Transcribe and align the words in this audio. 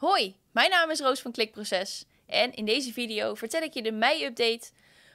Hoi, 0.00 0.36
mijn 0.50 0.70
naam 0.70 0.90
is 0.90 1.00
Roos 1.00 1.20
van 1.20 1.32
Klikproces 1.32 2.04
en 2.26 2.54
in 2.54 2.64
deze 2.64 2.92
video 2.92 3.34
vertel 3.34 3.62
ik 3.62 3.74
je 3.74 3.82
de 3.82 3.92
mei-update 3.92 4.70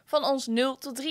van 0.05 0.23
ons 0.23 0.47
0 0.47 0.77
tot 0.77 1.03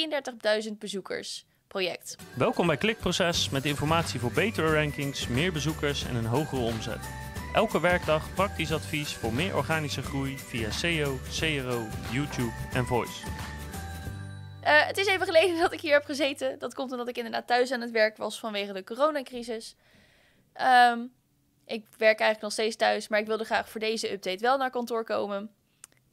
33.000 0.66 0.72
bezoekers 0.78 1.46
project. 1.68 2.16
Welkom 2.36 2.66
bij 2.66 2.76
Klikproces 2.76 3.50
met 3.50 3.64
informatie 3.64 4.20
voor 4.20 4.32
betere 4.32 4.74
rankings, 4.74 5.28
meer 5.28 5.52
bezoekers 5.52 6.04
en 6.04 6.14
een 6.14 6.26
hogere 6.26 6.60
omzet. 6.60 7.08
Elke 7.54 7.80
werkdag 7.80 8.34
praktisch 8.34 8.72
advies 8.72 9.14
voor 9.14 9.32
meer 9.32 9.56
organische 9.56 10.02
groei 10.02 10.38
via 10.38 10.70
SEO, 10.70 11.18
CRO, 11.38 11.86
YouTube 12.12 12.52
en 12.72 12.86
Voice. 12.86 13.26
Uh, 14.64 14.86
het 14.86 14.98
is 14.98 15.06
even 15.06 15.26
geleden 15.26 15.58
dat 15.58 15.72
ik 15.72 15.80
hier 15.80 15.92
heb 15.92 16.04
gezeten. 16.04 16.58
Dat 16.58 16.74
komt 16.74 16.92
omdat 16.92 17.08
ik 17.08 17.16
inderdaad 17.16 17.46
thuis 17.46 17.72
aan 17.72 17.80
het 17.80 17.90
werk 17.90 18.16
was 18.16 18.38
vanwege 18.38 18.72
de 18.72 18.84
coronacrisis. 18.84 19.76
Um, 20.90 21.12
ik 21.66 21.86
werk 21.98 22.20
eigenlijk 22.20 22.40
nog 22.40 22.52
steeds 22.52 22.76
thuis, 22.76 23.08
maar 23.08 23.20
ik 23.20 23.26
wilde 23.26 23.44
graag 23.44 23.68
voor 23.68 23.80
deze 23.80 24.12
update 24.12 24.38
wel 24.38 24.56
naar 24.56 24.70
kantoor 24.70 25.04
komen. 25.04 25.50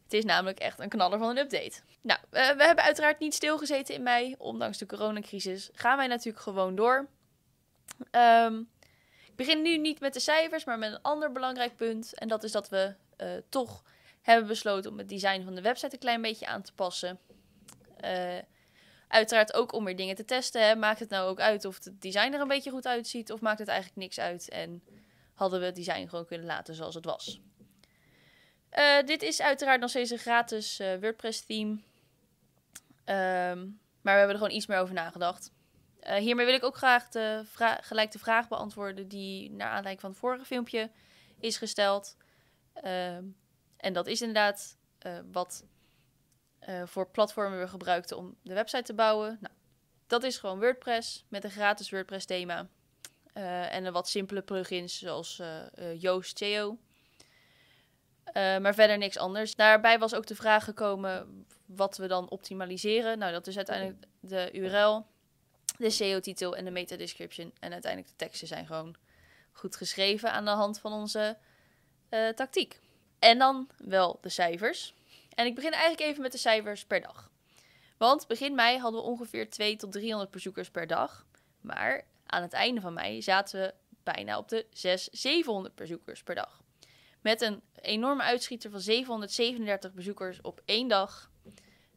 Het 0.04 0.14
is 0.14 0.26
namelijk 0.26 0.60
echt 0.60 0.80
een 0.80 0.90
knaller 0.90 1.20
van 1.20 1.30
een 1.30 1.38
update. 1.38 1.82
Nou, 2.02 2.20
we 2.30 2.40
hebben 2.40 2.84
uiteraard 2.84 3.20
niet 3.20 3.34
stilgezeten 3.34 3.96
in 3.96 4.04
mei. 4.04 4.36
Ondanks 4.38 4.78
de 4.78 4.86
coronacrisis 4.86 5.70
gaan 5.74 5.98
wij 5.98 6.08
natuurlijk 6.08 6.44
gewoon 6.44 6.76
door. 6.76 7.10
Um, 8.12 8.70
ik 9.28 9.36
begin 9.36 9.62
nu 9.62 9.78
niet 9.78 10.00
met 10.00 10.14
de 10.14 10.20
cijfers, 10.20 10.64
maar 10.64 10.80
met 10.80 10.92
een 10.92 11.02
ander 11.02 11.32
belangrijk 11.32 11.76
punt. 11.76 12.14
En 12.14 12.28
dat 12.28 12.44
is 12.44 12.52
dat 12.52 12.70
we 12.70 12.94
uh, 13.18 13.28
toch 13.50 13.84
hebben 14.22 14.48
besloten 14.48 14.92
om 14.92 14.98
het 14.98 15.10
design 15.10 15.44
van 15.44 15.56
de 15.56 15.62
website 15.62 15.94
een 15.94 16.00
klein 16.00 16.22
beetje 16.22 16.48
aan 16.48 16.62
te 16.62 16.74
passen. 16.74 17.20
Uh, 18.06 18.38
uiteraard 19.08 19.54
ook 19.54 19.74
om 19.74 19.86
weer 19.86 19.96
dingen 19.96 20.16
te 20.16 20.26
testen. 20.26 20.68
Hè. 20.68 20.76
Maakt 20.76 21.00
het 21.00 21.10
nou 21.10 21.30
ook 21.30 21.40
uit 21.40 21.66
of 21.66 21.84
het 21.84 22.02
design 22.02 22.34
er 22.34 22.42
een 22.42 22.48
beetje 22.48 22.72
goed 22.72 22.88
uitziet? 22.88 23.32
Of 23.32 23.42
maakt 23.42 23.60
het 23.60 23.68
eigenlijk 23.68 24.00
niks 24.00 24.20
uit? 24.20 24.50
En 24.50 24.84
hadden 25.42 25.60
we 25.60 25.66
het 25.66 25.76
design 25.76 26.08
gewoon 26.08 26.26
kunnen 26.26 26.48
laten 26.48 26.76
zoals 26.76 26.96
het 26.96 27.06
was. 27.06 27.42
Uh, 28.78 29.04
dit 29.06 29.22
is 29.22 29.42
uiteraard 29.42 29.80
nog 29.80 29.90
steeds 29.90 30.12
een 30.12 30.18
gratis 30.18 30.80
uh, 30.80 30.96
WordPress 31.00 31.46
theme. 31.46 31.70
Um, 33.06 33.80
maar 34.02 34.14
we 34.14 34.20
hebben 34.20 34.30
er 34.30 34.38
gewoon 34.38 34.56
iets 34.56 34.66
meer 34.66 34.80
over 34.80 34.94
nagedacht. 34.94 35.52
Uh, 36.02 36.16
hiermee 36.16 36.46
wil 36.46 36.56
ik 36.56 36.64
ook 36.64 36.78
graag 36.78 37.10
de 37.10 37.46
gelijk 37.82 38.12
de 38.12 38.20
vraag 38.20 38.48
beantwoorden 38.48 39.08
die 39.08 39.52
naar 39.52 39.68
aanleiding 39.68 40.00
van 40.00 40.10
het 40.10 40.20
vorige 40.20 40.46
filmpje 40.46 40.90
is 41.40 41.58
gesteld. 41.58 42.18
Ehm, 42.74 43.26
en 43.78 43.94
dat 43.94 44.08
is 44.08 44.22
inderdaad 44.22 44.78
wat 45.32 45.66
voor 46.86 47.10
platformen 47.10 47.60
we 47.60 47.68
gebruikten 47.68 48.18
om 48.18 48.36
de 48.44 48.54
website 48.54 48.84
te 48.84 48.94
bouwen. 48.94 49.38
Nou, 49.42 49.54
dat 50.08 50.24
is 50.24 50.38
gewoon 50.38 50.60
WordPress 50.60 51.26
met 51.28 51.44
een 51.44 51.52
gratis 51.52 51.90
WordPress 51.90 52.26
thema. 52.26 52.70
Uh, 53.34 53.74
en 53.74 53.86
een 53.86 53.94
wat 53.94 54.10
simpele 54.10 54.42
plugins 54.42 54.98
zoals 54.98 55.40
uh, 55.40 56.02
Yoast 56.02 56.42
maar 58.34 58.74
verder 58.74 58.98
niks 58.98 59.18
anders. 59.18 59.56
Daarbij 59.56 60.00
was 60.00 60.14
ook 60.14 60.26
de 60.28 60.36
vraag 60.36 60.64
gekomen 60.64 61.46
wat 61.66 61.98
we 61.98 62.08
dan 62.08 62.30
optimaliseren. 62.30 63.18
Nou, 63.18 63.32
dat 63.32 63.48
is 63.48 63.58
uiteindelijk 63.58 64.06
de 64.20 64.50
URL, 64.54 65.06
de 65.78 65.90
SEO-titel 65.90 66.56
en 66.56 66.66
de 66.66 66.72
meta-description. 66.72 67.54
En 67.60 67.72
uiteindelijk 67.72 68.12
de 68.12 68.26
teksten 68.26 68.48
zijn 68.48 68.66
gewoon 68.66 68.96
goed 69.52 69.76
geschreven 69.76 70.32
aan 70.32 70.46
de 70.46 70.52
hand 70.52 70.80
van 70.80 70.94
onze 70.94 71.38
tactiek. 72.36 72.80
En 73.20 73.38
dan 73.38 73.70
wel 73.78 74.18
de 74.22 74.30
cijfers. 74.30 74.94
En 75.36 75.46
ik 75.46 75.56
begin 75.56 75.72
eigenlijk 75.72 76.02
even 76.02 76.22
met 76.22 76.32
de 76.32 76.38
cijfers 76.38 76.86
per 76.86 77.02
dag. 77.02 77.30
Want 77.98 78.28
begin 78.28 78.56
mei 78.56 78.78
hadden 78.78 79.02
we 79.02 79.08
ongeveer 79.08 79.50
2 79.50 79.76
tot 79.76 79.92
300 79.92 80.32
bezoekers 80.32 80.70
per 80.70 80.88
dag. 80.88 81.26
Maar 81.62 82.06
aan 82.26 82.42
het 82.42 82.54
einde 82.54 82.82
van 82.82 82.94
mei 82.94 83.22
zaten 83.22 83.62
we 83.62 83.74
bijna 84.04 84.38
op 84.38 84.50
de 84.50 84.66
600, 84.72 85.22
700 85.22 85.76
bezoekers 85.76 86.24
per 86.24 86.36
dag. 86.36 86.62
Met 87.22 87.42
een 87.42 87.62
enorme 87.76 88.24
uitschieter 88.24 88.72
van 88.72 88.80
737 88.80 89.94
bezoekers 89.94 90.42
op 90.42 90.62
één 90.66 90.88
dag 90.88 91.32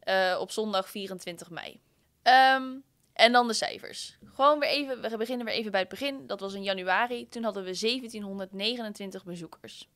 uh, 0.03 0.37
op 0.39 0.51
zondag 0.51 0.89
24 0.89 1.49
mei. 1.49 1.81
Um, 2.23 2.83
en 3.13 3.31
dan 3.31 3.47
de 3.47 3.53
cijfers. 3.53 4.17
Gewoon 4.33 4.59
weer 4.59 4.69
even, 4.69 5.01
we 5.01 5.17
beginnen 5.17 5.45
weer 5.45 5.55
even 5.55 5.71
bij 5.71 5.79
het 5.79 5.89
begin. 5.89 6.27
Dat 6.27 6.39
was 6.39 6.53
in 6.53 6.63
januari. 6.63 7.29
Toen 7.29 7.43
hadden 7.43 7.63
we 7.63 7.77
1729 7.79 9.23
bezoekers. 9.23 9.89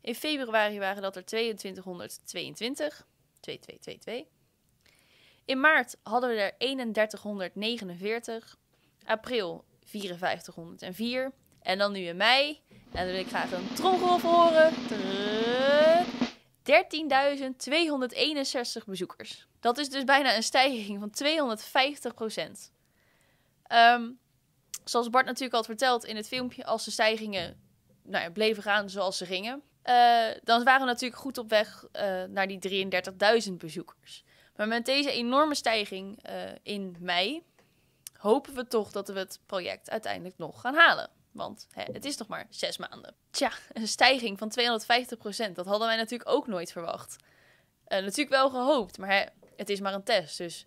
In 0.00 0.14
februari 0.14 0.78
waren 0.78 1.02
dat 1.02 1.16
er 1.16 1.24
2222. 1.24 3.06
2222. 3.40 4.32
In 5.44 5.60
maart 5.60 5.96
hadden 6.02 6.30
we 6.30 6.36
er 6.36 6.56
3149. 6.58 8.56
April 9.04 9.64
5404. 9.84 11.32
En 11.62 11.78
dan 11.78 11.92
nu 11.92 12.00
in 12.00 12.16
mei. 12.16 12.60
En 12.68 13.04
dan 13.04 13.06
wil 13.06 13.20
ik 13.20 13.28
graag 13.28 13.52
een 13.52 13.74
tromgeroffel 13.74 14.30
horen. 14.30 14.72
13.261 16.64 16.66
bezoekers. 18.86 19.46
Dat 19.60 19.78
is 19.78 19.88
dus 19.88 20.04
bijna 20.04 20.36
een 20.36 20.42
stijging 20.42 21.00
van 21.00 21.10
250 21.10 22.14
procent. 22.14 22.72
Zoals 24.84 25.10
Bart 25.10 25.26
natuurlijk 25.26 25.54
al 25.54 25.64
verteld 25.64 26.04
in 26.04 26.16
het 26.16 26.28
filmpje, 26.28 26.64
als 26.64 26.84
de 26.84 26.90
stijgingen 26.90 27.60
nou 28.02 28.24
ja, 28.24 28.30
bleven 28.30 28.62
gaan 28.62 28.90
zoals 28.90 29.16
ze 29.16 29.26
gingen, 29.26 29.62
dan 30.42 30.64
waren 30.64 30.80
we 30.80 30.86
natuurlijk 30.86 31.20
goed 31.20 31.38
op 31.38 31.48
weg 31.48 31.84
naar 32.28 32.46
die 32.46 32.88
33.000 33.48 33.52
bezoekers. 33.52 34.24
Maar 34.56 34.68
met 34.68 34.86
deze 34.86 35.10
enorme 35.10 35.54
stijging 35.54 36.24
in 36.62 36.96
mei 37.00 37.42
hopen 38.24 38.54
we 38.54 38.66
toch 38.66 38.90
dat 38.90 39.08
we 39.08 39.18
het 39.18 39.40
project 39.46 39.90
uiteindelijk 39.90 40.38
nog 40.38 40.60
gaan 40.60 40.74
halen. 40.74 41.10
Want 41.32 41.66
hè, 41.70 41.82
het 41.92 42.04
is 42.04 42.16
nog 42.16 42.28
maar 42.28 42.46
zes 42.50 42.78
maanden. 42.78 43.14
Tja, 43.30 43.50
een 43.72 43.88
stijging 43.88 44.38
van 44.38 44.52
250%. 45.48 45.52
Dat 45.52 45.66
hadden 45.66 45.86
wij 45.86 45.96
natuurlijk 45.96 46.30
ook 46.30 46.46
nooit 46.46 46.72
verwacht. 46.72 47.16
Uh, 47.88 47.98
natuurlijk 47.98 48.28
wel 48.28 48.50
gehoopt, 48.50 48.98
maar 48.98 49.10
hè, 49.10 49.24
het 49.56 49.68
is 49.68 49.80
maar 49.80 49.94
een 49.94 50.02
test. 50.02 50.38
Dus 50.38 50.66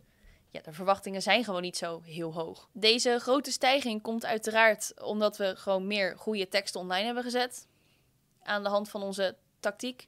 ja, 0.52 0.62
de 0.62 0.74
verwachtingen 0.74 1.22
zijn 1.22 1.44
gewoon 1.44 1.62
niet 1.62 1.78
zo 1.78 2.02
heel 2.04 2.34
hoog. 2.34 2.70
Deze 2.74 3.20
grote 3.20 3.52
stijging 3.52 4.02
komt 4.02 4.26
uiteraard 4.26 5.02
omdat 5.02 5.38
we 5.38 5.56
gewoon 5.56 5.88
meer 5.88 6.18
goede 6.18 6.48
teksten 6.48 6.80
online 6.80 7.06
hebben 7.06 7.24
gezet. 7.24 7.68
Aan 8.44 8.64
de 8.64 8.70
hand 8.70 8.90
van 8.90 9.04
onze 9.04 9.36
tactiek. 9.60 10.08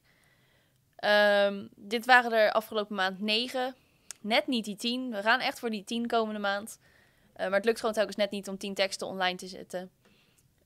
Um, 1.04 1.68
dit 1.76 2.06
waren 2.06 2.32
er 2.32 2.52
afgelopen 2.52 2.96
maand 2.96 3.20
negen. 3.20 3.74
Net 4.20 4.46
niet 4.46 4.64
die 4.64 4.76
tien. 4.76 5.10
We 5.10 5.22
gaan 5.22 5.40
echt 5.40 5.58
voor 5.58 5.70
die 5.70 5.84
tien 5.84 6.06
komende 6.06 6.40
maand. 6.40 6.78
Uh, 7.36 7.46
maar 7.46 7.56
het 7.56 7.64
lukt 7.64 7.78
gewoon 7.78 7.94
telkens 7.94 8.16
net 8.16 8.30
niet 8.30 8.48
om 8.48 8.58
tien 8.58 8.74
teksten 8.74 9.06
online 9.06 9.36
te 9.36 9.46
zetten. 9.46 9.90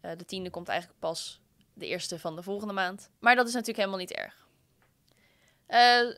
Uh, 0.02 0.10
de 0.16 0.24
tiende 0.24 0.50
komt 0.50 0.68
eigenlijk 0.68 1.00
pas 1.00 1.40
de 1.74 1.86
eerste 1.86 2.18
van 2.18 2.36
de 2.36 2.42
volgende 2.42 2.74
maand. 2.74 3.10
Maar 3.18 3.34
dat 3.34 3.46
is 3.46 3.52
natuurlijk 3.52 3.78
helemaal 3.78 3.98
niet 3.98 4.12
erg. 4.12 4.46
Uh, 5.68 6.14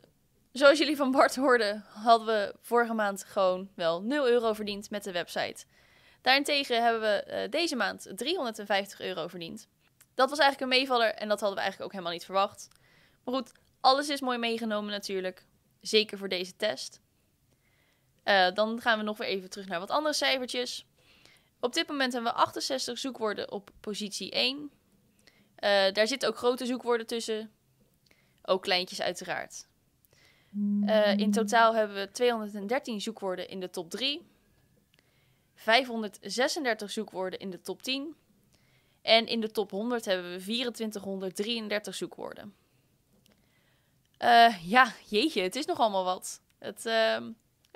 zoals 0.52 0.78
jullie 0.78 0.96
van 0.96 1.10
Bart 1.10 1.36
hoorden, 1.36 1.84
hadden 1.88 2.26
we 2.26 2.54
vorige 2.60 2.94
maand 2.94 3.24
gewoon 3.24 3.68
wel 3.74 4.02
0 4.02 4.28
euro 4.28 4.52
verdiend 4.52 4.90
met 4.90 5.04
de 5.04 5.12
website. 5.12 5.64
Daarentegen 6.20 6.82
hebben 6.82 7.00
we 7.00 7.46
deze 7.50 7.76
maand 7.76 8.12
350 8.14 9.00
euro 9.00 9.28
verdiend. 9.28 9.68
Dat 10.14 10.30
was 10.30 10.38
eigenlijk 10.38 10.72
een 10.72 10.78
meevaller 10.78 11.14
en 11.14 11.28
dat 11.28 11.40
hadden 11.40 11.58
we 11.58 11.62
eigenlijk 11.62 11.82
ook 11.82 11.92
helemaal 11.92 12.12
niet 12.12 12.24
verwacht. 12.24 12.68
Maar 13.24 13.34
goed, 13.34 13.52
alles 13.80 14.08
is 14.08 14.20
mooi 14.20 14.38
meegenomen 14.38 14.90
natuurlijk. 14.90 15.46
Zeker 15.80 16.18
voor 16.18 16.28
deze 16.28 16.56
test. 16.56 17.00
Uh, 18.28 18.50
dan 18.54 18.80
gaan 18.80 18.98
we 18.98 19.04
nog 19.04 19.16
weer 19.16 19.28
even 19.28 19.50
terug 19.50 19.66
naar 19.66 19.78
wat 19.78 19.90
andere 19.90 20.14
cijfertjes. 20.14 20.86
Op 21.60 21.72
dit 21.72 21.88
moment 21.88 22.12
hebben 22.12 22.32
we 22.32 22.38
68 22.38 22.98
zoekwoorden 22.98 23.52
op 23.52 23.70
positie 23.80 24.30
1. 24.30 24.56
Uh, 24.56 25.86
eh, 25.86 25.94
daar 25.94 26.06
zitten 26.06 26.28
ook 26.28 26.36
grote 26.36 26.66
zoekwoorden 26.66 27.06
tussen. 27.06 27.50
Ook 28.42 28.62
kleintjes 28.62 29.00
uiteraard. 29.00 29.66
Uh, 30.84 31.16
in 31.16 31.30
totaal 31.30 31.74
hebben 31.74 31.96
we 31.96 32.10
213 32.10 33.00
zoekwoorden 33.00 33.48
in 33.48 33.60
de 33.60 33.70
top 33.70 33.90
3. 33.90 34.26
536 35.54 36.90
zoekwoorden 36.90 37.38
in 37.38 37.50
de 37.50 37.60
top 37.60 37.82
10. 37.82 38.16
En 39.02 39.26
in 39.26 39.40
de 39.40 39.50
top 39.50 39.70
100 39.70 40.04
hebben 40.04 40.32
we 40.32 40.42
2433 40.42 41.94
zoekwoorden. 41.94 42.54
Ja, 44.62 44.92
jeetje, 45.08 45.42
het 45.42 45.56
is 45.56 45.66
nog 45.66 45.78
allemaal 45.78 46.04
wat. 46.04 46.40
Het, 46.58 46.86
uh, 46.86 47.18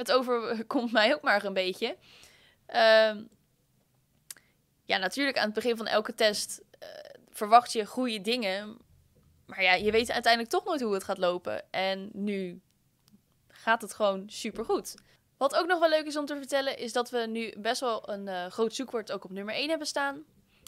het 0.00 0.12
overkomt 0.12 0.92
mij 0.92 1.14
ook 1.14 1.22
maar 1.22 1.44
een 1.44 1.52
beetje. 1.52 1.96
Uh, 2.68 3.14
ja, 4.84 4.98
natuurlijk 4.98 5.38
aan 5.38 5.44
het 5.44 5.54
begin 5.54 5.76
van 5.76 5.86
elke 5.86 6.14
test 6.14 6.60
uh, 6.82 6.88
verwacht 7.30 7.72
je 7.72 7.86
goede 7.86 8.20
dingen. 8.20 8.78
Maar 9.46 9.62
ja, 9.62 9.74
je 9.74 9.90
weet 9.90 10.10
uiteindelijk 10.10 10.52
toch 10.52 10.64
nooit 10.64 10.80
hoe 10.80 10.94
het 10.94 11.04
gaat 11.04 11.18
lopen. 11.18 11.72
En 11.72 12.10
nu 12.12 12.60
gaat 13.48 13.82
het 13.82 13.94
gewoon 13.94 14.30
super 14.30 14.64
goed. 14.64 14.94
Wat 15.36 15.56
ook 15.56 15.66
nog 15.66 15.78
wel 15.78 15.88
leuk 15.88 16.06
is 16.06 16.16
om 16.16 16.26
te 16.26 16.36
vertellen, 16.36 16.78
is 16.78 16.92
dat 16.92 17.10
we 17.10 17.18
nu 17.18 17.54
best 17.58 17.80
wel 17.80 18.08
een 18.10 18.26
uh, 18.26 18.46
groot 18.46 18.74
zoekwoord 18.74 19.12
ook 19.12 19.24
op 19.24 19.30
nummer 19.30 19.54
1 19.54 19.68
hebben 19.68 19.86
staan. 19.86 20.24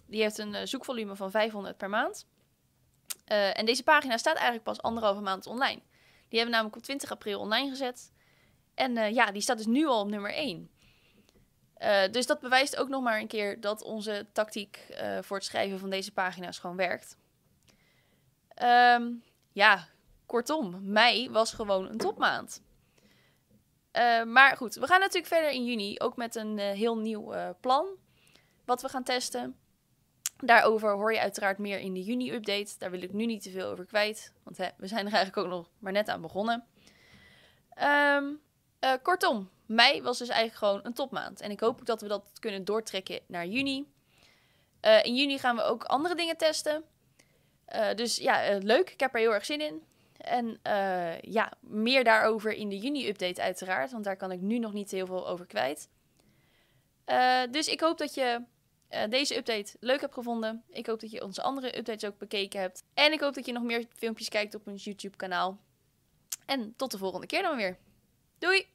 Die 0.06 0.23
heeft 0.23 0.38
een 0.38 0.55
uh, 0.55 0.61
zoekvolume 0.64 1.17
van 1.17 1.31
500 1.31 1.76
per 1.76 1.88
maand. 1.88 2.26
En 3.25 3.67
deze 3.67 3.82
pagina 3.82 4.17
staat 4.17 4.35
eigenlijk 4.35 4.64
pas 4.64 4.82
anderhalve 4.82 5.20
maand 5.20 5.46
online. 5.46 5.81
Die 6.28 6.40
hebben 6.40 6.44
we 6.44 6.50
namelijk 6.50 6.76
op 6.76 6.82
20 6.82 7.11
april 7.11 7.40
online 7.40 7.69
gezet. 7.69 8.12
En 8.74 8.96
uh, 8.96 9.10
ja, 9.10 9.32
die 9.32 9.42
staat 9.42 9.56
dus 9.56 9.66
nu 9.66 9.86
al 9.86 10.00
op 10.00 10.08
nummer 10.08 10.34
1. 10.34 10.70
Uh, 11.78 12.02
dus 12.10 12.26
dat 12.26 12.40
bewijst 12.40 12.76
ook 12.76 12.88
nog 12.88 13.02
maar 13.02 13.20
een 13.20 13.26
keer 13.26 13.60
dat 13.60 13.82
onze 13.82 14.26
tactiek 14.32 14.86
uh, 14.90 15.19
voor 15.20 15.36
het 15.36 15.46
schrijven 15.46 15.78
van 15.78 15.90
deze 15.90 16.12
pagina's 16.12 16.58
gewoon 16.58 16.76
werkt. 16.76 17.16
Ehm, 18.48 19.10
ja, 19.52 19.88
kortom, 20.26 20.78
mei 20.82 21.30
was 21.30 21.52
gewoon 21.52 21.88
een 21.88 21.98
topmaand. 21.98 22.62
Maar 24.26 24.56
goed, 24.56 24.75
we 24.75 24.86
gaan 24.86 25.00
natuurlijk 25.00 25.26
verder 25.26 25.50
in 25.50 25.64
juni 25.64 25.98
ook 25.98 26.16
met 26.16 26.34
een 26.34 26.58
heel 26.58 26.98
nieuw 26.98 27.34
plan 27.60 27.86
wat 28.64 28.82
we 28.82 28.88
gaan 28.88 29.02
testen. 29.02 29.56
Daarover 30.36 30.92
hoor 30.92 31.12
je 31.12 31.20
uiteraard 31.20 31.58
meer 31.58 31.78
in 31.78 31.94
de 31.94 32.02
juni-update. 32.02 32.75
Daar 32.78 32.90
wil 32.90 33.02
ik 33.02 33.12
nu 33.12 33.26
niet 33.26 33.42
te 33.42 33.50
veel 33.50 33.70
over 33.70 33.84
kwijt, 33.84 34.32
want 34.42 34.56
we 34.56 34.86
zijn 34.86 35.06
er 35.06 35.12
eigenlijk 35.12 35.36
ook 35.36 35.52
nog 35.52 35.70
maar 35.78 35.92
net 35.92 36.08
aan 36.08 36.20
begonnen. 36.20 36.64
Um, 37.82 38.40
kortom, 39.02 39.50
mei 39.67 40.02
was 40.02 40.19
dus 40.19 40.29
eigenlijk 40.29 40.58
gewoon 40.58 40.81
een 40.82 40.94
topmaand. 40.94 41.40
En 41.40 41.50
ik 41.50 41.61
hoop 41.61 41.79
ook 41.81 41.87
dat 41.87 42.00
we 42.00 42.08
dat 42.08 42.31
kunnen 42.40 42.64
doortrekken 42.64 43.20
naar 43.26 43.46
juni. 43.46 43.93
in 45.02 45.14
juni 45.14 45.38
gaan 45.38 45.56
we 45.56 45.62
ook 45.62 45.84
andere 45.84 46.14
dingen 46.14 46.37
testen. 46.37 46.84
dus 47.94 48.17
ja, 48.17 48.58
leuk. 48.58 48.90
Ik 48.90 49.00
heb 49.00 49.14
er 49.14 49.20
heel 49.20 49.34
erg 49.34 49.44
zin 49.44 49.61
in. 49.61 49.82
En 50.17 50.58
ja, 51.20 51.52
meer 51.61 52.05
daarover 52.05 52.52
in 52.52 52.69
de 52.69 52.79
juni-update 52.79 53.43
uiteraard, 53.43 53.93
want 53.93 54.05
daar 54.05 54.17
kan 54.17 54.32
ik 54.32 54.40
nu 54.40 54.58
nog 54.58 54.73
niet 54.73 54.90
heel 54.90 55.06
veel 55.06 55.28
over 55.28 55.46
kwijt. 55.46 55.88
Dus 57.50 57.69
ik 57.69 57.81
hoop 57.81 57.99
dat 57.99 58.14
je 58.14 58.43
deze 59.08 59.37
update 59.37 59.76
leuk 59.81 60.00
hebt 60.00 60.14
gevonden. 60.14 60.64
Ik 60.69 60.87
hoop 60.87 61.00
dat 61.00 61.11
je 61.11 61.25
onze 61.25 61.43
andere 61.43 61.78
updates 61.78 62.08
ook 62.11 62.19
bekeken 62.19 62.61
hebt. 62.61 62.85
En 62.94 63.12
ik 63.12 63.20
hoop 63.20 63.35
dat 63.35 63.46
je 63.46 63.52
nog 63.52 63.62
meer 63.62 63.87
filmpjes 63.96 64.28
kijkt 64.28 64.55
op 64.55 64.67
ons 64.67 64.85
YouTube-kanaal. 64.85 65.58
En 66.46 66.75
tot 66.76 66.90
de 66.90 66.99
volgende 66.99 67.26
keer 67.26 67.43
dan 67.43 67.56
weer. 67.56 67.78
Doei! 68.38 68.67